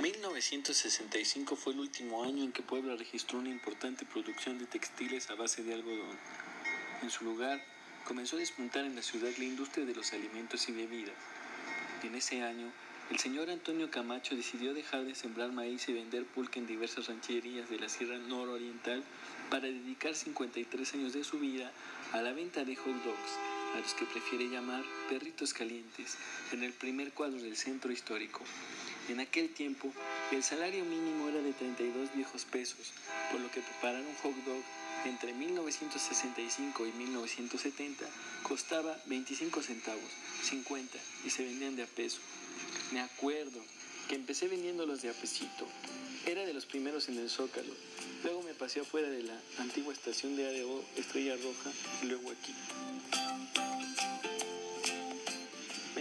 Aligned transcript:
1965 0.00 1.56
fue 1.56 1.74
el 1.74 1.80
último 1.80 2.24
año 2.24 2.42
en 2.42 2.52
que 2.52 2.62
Puebla 2.62 2.96
registró 2.96 3.38
una 3.38 3.50
importante 3.50 4.06
producción 4.06 4.58
de 4.58 4.64
textiles 4.64 5.28
a 5.28 5.34
base 5.34 5.62
de 5.62 5.74
algodón. 5.74 6.16
En 7.02 7.10
su 7.10 7.24
lugar, 7.24 7.62
comenzó 8.06 8.36
a 8.36 8.38
despuntar 8.38 8.86
en 8.86 8.96
la 8.96 9.02
ciudad 9.02 9.28
la 9.36 9.44
industria 9.44 9.84
de 9.84 9.94
los 9.94 10.14
alimentos 10.14 10.68
y 10.70 10.72
bebidas. 10.72 11.14
En 12.02 12.14
ese 12.14 12.42
año, 12.42 12.72
el 13.10 13.18
señor 13.18 13.50
Antonio 13.50 13.90
Camacho 13.90 14.34
decidió 14.34 14.72
dejar 14.72 15.04
de 15.04 15.14
sembrar 15.14 15.52
maíz 15.52 15.86
y 15.90 15.92
vender 15.92 16.24
pulque 16.24 16.60
en 16.60 16.66
diversas 16.66 17.08
rancherías 17.08 17.68
de 17.68 17.78
la 17.78 17.90
Sierra 17.90 18.16
Nororiental 18.16 19.04
para 19.50 19.66
dedicar 19.66 20.14
53 20.14 20.94
años 20.94 21.12
de 21.12 21.24
su 21.24 21.38
vida 21.38 21.72
a 22.12 22.22
la 22.22 22.32
venta 22.32 22.64
de 22.64 22.74
hot 22.74 23.04
dogs, 23.04 23.32
a 23.74 23.80
los 23.80 23.92
que 23.92 24.06
prefiere 24.06 24.48
llamar 24.48 24.82
perritos 25.10 25.52
calientes, 25.52 26.16
en 26.52 26.62
el 26.62 26.72
primer 26.72 27.12
cuadro 27.12 27.42
del 27.42 27.56
centro 27.56 27.92
histórico. 27.92 28.40
En 29.08 29.20
aquel 29.20 29.48
tiempo, 29.50 29.92
el 30.30 30.42
salario 30.42 30.84
mínimo 30.84 31.28
era 31.28 31.40
de 31.40 31.52
32 31.52 32.14
viejos 32.14 32.44
pesos, 32.44 32.92
por 33.30 33.40
lo 33.40 33.50
que 33.50 33.60
preparar 33.60 34.02
un 34.02 34.14
hot 34.22 34.36
dog 34.44 34.62
entre 35.04 35.32
1965 35.32 36.86
y 36.86 36.92
1970 36.92 38.04
costaba 38.42 38.96
25 39.06 39.62
centavos, 39.62 40.10
50 40.44 40.98
y 41.24 41.30
se 41.30 41.44
vendían 41.44 41.76
de 41.76 41.84
a 41.84 41.86
peso. 41.86 42.18
Me 42.92 43.00
acuerdo 43.00 43.60
que 44.08 44.16
empecé 44.16 44.48
vendiéndolos 44.48 45.02
de 45.02 45.10
a 45.10 45.12
pesito. 45.12 45.66
Era 46.26 46.44
de 46.44 46.52
los 46.52 46.66
primeros 46.66 47.08
en 47.08 47.18
el 47.18 47.30
Zócalo. 47.30 47.72
Luego 48.24 48.42
me 48.42 48.54
pasé 48.54 48.80
afuera 48.80 49.08
de 49.08 49.22
la 49.22 49.40
antigua 49.58 49.92
estación 49.92 50.36
de 50.36 50.46
ADO 50.48 50.84
Estrella 50.96 51.36
Roja 51.36 51.72
y 52.02 52.06
luego 52.06 52.30
aquí. 52.30 52.54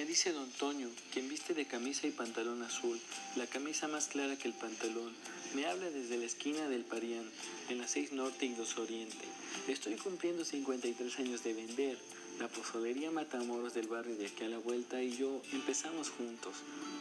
Dice 0.09 0.33
don 0.33 0.49
Toño, 0.49 0.89
quien 1.13 1.29
viste 1.29 1.53
de 1.53 1.67
camisa 1.67 2.07
y 2.07 2.09
pantalón 2.09 2.63
azul, 2.63 2.99
la 3.35 3.45
camisa 3.45 3.87
más 3.87 4.07
clara 4.07 4.35
que 4.37 4.47
el 4.47 4.55
pantalón. 4.55 5.13
Me 5.53 5.67
habla 5.67 5.91
desde 5.91 6.17
la 6.17 6.25
esquina 6.25 6.67
del 6.67 6.83
Parián, 6.83 7.29
en 7.69 7.77
la 7.77 7.87
6 7.87 8.13
Norte 8.13 8.47
y 8.47 8.55
2 8.55 8.77
Oriente. 8.79 9.27
Estoy 9.67 9.97
cumpliendo 9.97 10.43
53 10.43 11.19
años 11.19 11.43
de 11.43 11.53
vender. 11.53 11.99
La 12.39 12.47
pozolería 12.47 13.11
Matamoros 13.11 13.75
del 13.75 13.87
barrio 13.87 14.15
de 14.15 14.25
aquí 14.25 14.45
a 14.45 14.49
la 14.49 14.57
vuelta 14.57 14.99
y 14.99 15.15
yo 15.15 15.43
empezamos 15.51 16.09
juntos, 16.09 16.55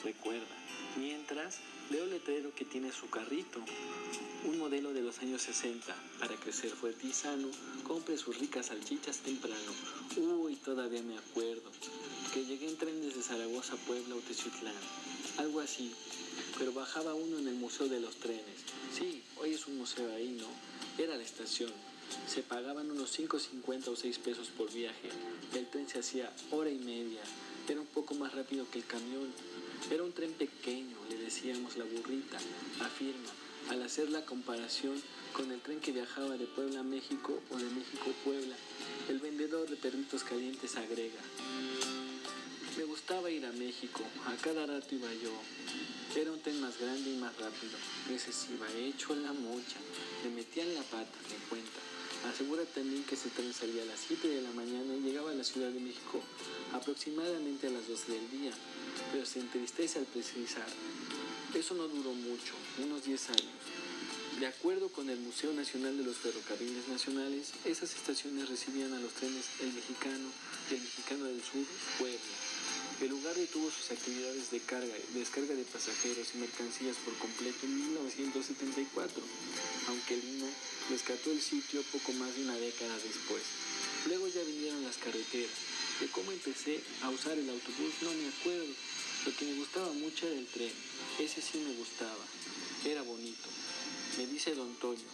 recuerda. 0.05 0.45
Mientras, 0.99 1.61
veo 1.89 2.05
el 2.05 2.11
letrero 2.11 2.55
que 2.55 2.67
tiene 2.67 2.93
su 2.93 3.09
carrito, 3.09 3.59
un 4.45 4.59
modelo 4.59 4.93
de 4.93 5.01
los 5.01 5.19
años 5.21 5.41
60. 5.41 5.97
Para 6.19 6.37
crecer 6.37 6.73
fuerte 6.73 7.07
y 7.07 7.15
sano, 7.15 7.49
compre 7.85 8.19
sus 8.19 8.39
ricas 8.39 8.67
salchichas 8.67 9.21
temprano. 9.21 9.73
Uy, 10.19 10.57
todavía 10.57 11.03
me 11.03 11.17
acuerdo 11.17 11.73
que 12.33 12.45
llegué 12.45 12.69
en 12.69 12.77
tren 12.77 13.01
desde 13.01 13.23
Zaragoza, 13.23 13.77
Puebla 13.87 14.15
o 14.15 14.19
Teciutlán. 14.19 14.75
Algo 15.39 15.61
así. 15.61 15.93
Pero 16.59 16.73
bajaba 16.73 17.15
uno 17.15 17.39
en 17.39 17.49
el 17.49 17.55
Museo 17.55 17.89
de 17.89 18.01
los 18.01 18.17
Trenes. 18.17 18.61
Sí, 18.97 19.23
hoy 19.37 19.55
es 19.55 19.67
un 19.67 19.79
museo 19.79 20.13
ahí, 20.15 20.37
¿no? 20.39 20.47
Era 21.03 21.17
la 21.17 21.23
estación. 21.23 21.73
Se 22.27 22.43
pagaban 22.43 22.91
unos 22.91 23.19
5.50 23.19 23.89
o 23.89 23.97
6 23.97 24.19
pesos 24.19 24.49
por 24.49 24.73
viaje. 24.73 25.09
El 25.55 25.69
tren 25.69 25.89
se 25.89 26.01
hacía 26.01 26.33
hora 26.51 26.71
y 26.71 26.79
media. 26.79 27.21
Era 27.69 27.81
un 27.81 27.87
poco 27.87 28.15
más 28.15 28.35
rápido 28.35 28.69
que 28.71 28.79
el 28.79 28.87
camión. 28.87 29.29
Era 29.91 30.03
un 30.03 30.13
tren 30.13 30.33
pequeño, 30.33 30.97
le 31.09 31.19
decíamos 31.19 31.77
la 31.77 31.85
burrita, 31.85 32.39
afirma, 32.81 33.31
al 33.71 33.83
hacer 33.83 34.11
la 34.11 34.25
comparación 34.25 35.01
con 35.33 35.51
el 35.53 35.61
tren 35.61 35.81
que 35.81 35.93
viajaba 35.93 36.37
de 36.37 36.47
Puebla 36.47 36.81
a 36.81 36.83
México 36.83 37.41
o 37.51 37.57
de 37.57 37.71
México 37.71 38.11
a 38.11 38.25
Puebla. 38.25 38.57
El 39.09 39.21
vendedor 39.21 39.69
de 39.69 39.77
perritos 39.77 40.25
calientes 40.25 40.77
agrega. 40.77 41.21
Me 42.79 42.85
gustaba 42.85 43.29
ir 43.29 43.45
a 43.45 43.51
México, 43.51 44.05
a 44.25 44.37
cada 44.41 44.65
rato 44.65 44.95
iba 44.95 45.13
yo. 45.15 45.35
Era 46.15 46.31
un 46.31 46.41
tren 46.41 46.61
más 46.61 46.79
grande 46.79 47.11
y 47.11 47.17
más 47.17 47.37
rápido. 47.37 47.77
Sí 48.07 48.31
iba 48.55 48.71
hecho 48.71 49.17
la 49.17 49.33
mocha. 49.33 49.79
Le 50.23 50.31
metían 50.31 50.73
la 50.75 50.83
pata, 50.83 51.19
me 51.29 51.45
cuenta. 51.49 51.81
Asegura 52.31 52.65
también 52.67 53.03
que 53.03 53.17
ese 53.17 53.31
tren 53.31 53.53
salía 53.53 53.83
a 53.83 53.87
las 53.87 53.99
7 54.07 54.29
de 54.29 54.43
la 54.43 54.53
mañana 54.53 54.95
y 54.95 55.01
llegaba 55.01 55.33
a 55.33 55.35
la 55.35 55.43
Ciudad 55.43 55.71
de 55.71 55.81
México 55.81 56.23
aproximadamente 56.73 57.67
a 57.67 57.71
las 57.71 57.89
12 57.89 58.13
del 58.13 58.31
día, 58.31 58.53
pero 59.11 59.27
se 59.27 59.41
entristece 59.41 59.99
al 59.99 60.07
precisar. 60.07 60.69
Eso 61.55 61.75
no 61.75 61.89
duró 61.89 62.13
mucho, 62.13 62.55
unos 62.79 63.03
10 63.03 63.31
años. 63.31 63.59
De 64.39 64.47
acuerdo 64.47 64.89
con 64.91 65.11
el 65.11 65.19
Museo 65.19 65.53
Nacional 65.53 65.99
de 65.99 66.05
los 66.05 66.17
Ferrocarriles 66.17 66.87
Nacionales, 66.87 67.55
esas 67.65 67.93
estaciones 67.97 68.49
recibían 68.49 68.93
a 68.93 69.01
los 69.01 69.13
trenes 69.15 69.47
El 69.61 69.73
Mexicano 69.73 70.31
y 70.71 70.75
El 70.75 70.81
Mexicano 70.81 71.25
del 71.25 71.43
Sur, 71.43 71.67
Puebla. 71.99 72.58
El 73.01 73.11
lugar 73.11 73.37
detuvo 73.37 73.71
sus 73.71 73.93
actividades 73.93 74.51
de 74.51 74.59
carga 74.59 74.93
descarga 75.15 75.55
de 75.55 75.63
pasajeros 75.63 76.35
y 76.35 76.39
mercancías 76.39 76.97
por 77.05 77.15
completo 77.19 77.65
en 77.65 77.77
1974, 77.77 79.23
aunque 79.87 80.15
el 80.15 80.25
INA 80.25 80.51
rescató 80.91 81.31
el 81.31 81.41
sitio 81.41 81.81
poco 81.93 82.13
más 82.15 82.35
de 82.35 82.43
una 82.43 82.57
década 82.57 82.97
después. 82.99 83.43
Luego 84.09 84.27
ya 84.27 84.43
vinieron 84.43 84.83
las 84.83 84.97
carreteras. 84.97 85.55
De 86.01 86.09
cómo 86.09 86.33
empecé 86.33 86.81
a 87.03 87.11
usar 87.11 87.39
el 87.39 87.49
autobús 87.49 87.95
no 88.03 88.11
me 88.13 88.29
acuerdo. 88.29 88.75
Lo 89.27 89.37
que 89.37 89.45
me 89.45 89.55
gustaba 89.55 89.93
mucho 89.93 90.27
era 90.27 90.39
el 90.39 90.47
tren. 90.47 90.73
Ese 91.21 91.41
sí 91.41 91.59
me 91.59 91.75
gustaba. 91.75 92.25
Era 92.85 93.03
bonito. 93.03 93.49
Me 94.17 94.27
dice 94.27 94.55
don 94.55 94.75
Toño. 94.77 95.07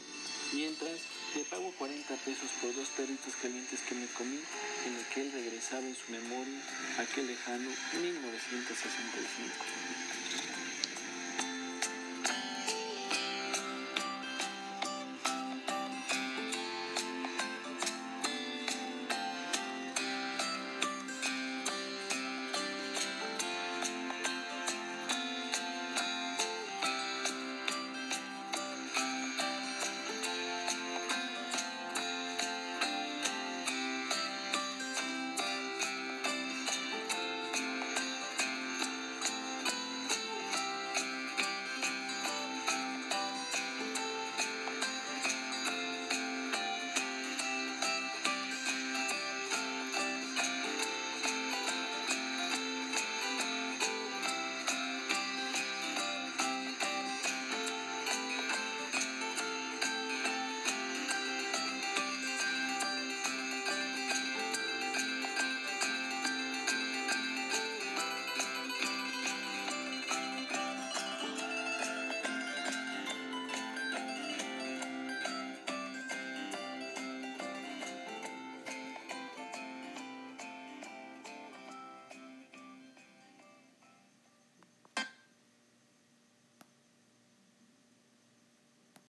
Mientras, 0.53 1.00
le 1.34 1.43
pago 1.45 1.72
40 1.78 2.15
pesos 2.25 2.49
por 2.61 2.72
dos 2.77 2.89
perritos 2.91 3.34
calientes 3.43 3.81
que 3.89 3.97
me 3.97 4.06
comí 4.06 4.39
en 4.87 4.95
el 4.95 5.05
que 5.06 5.22
él 5.22 5.33
regresaba 5.33 5.83
en 5.83 5.97
su 5.97 6.12
memoria 6.12 6.61
aquel 6.99 7.27
lejano 7.27 7.71
1965. 8.00 10.13